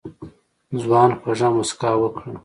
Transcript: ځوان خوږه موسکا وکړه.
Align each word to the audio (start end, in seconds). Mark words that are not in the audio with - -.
ځوان 0.81 1.09
خوږه 1.19 1.49
موسکا 1.55 1.91
وکړه. 1.99 2.29